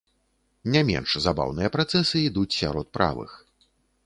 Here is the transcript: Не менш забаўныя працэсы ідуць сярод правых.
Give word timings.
Не 0.75 0.81
менш 0.87 1.11
забаўныя 1.27 1.73
працэсы 1.77 2.15
ідуць 2.31 2.57
сярод 2.63 2.87
правых. 3.01 3.39